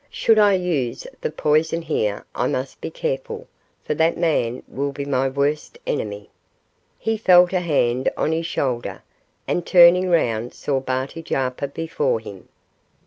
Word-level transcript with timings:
Should 0.09 0.39
I 0.39 0.53
use 0.53 1.05
the 1.21 1.29
poison 1.29 1.83
here 1.83 2.25
I 2.33 2.47
must 2.47 2.81
be 2.81 2.89
careful, 2.89 3.47
for 3.83 3.93
that 3.93 4.17
man 4.17 4.63
will 4.67 4.91
be 4.91 5.05
my 5.05 5.29
worst 5.29 5.77
enemy.' 5.85 6.31
He 6.97 7.17
felt 7.17 7.53
a 7.53 7.59
hand 7.59 8.09
on 8.17 8.31
his 8.31 8.47
shoulder, 8.47 9.03
and 9.47 9.63
turning 9.63 10.09
round 10.09 10.55
saw 10.55 10.79
Barty 10.79 11.21
Jarper 11.21 11.67
before 11.67 12.19
him. 12.19 12.47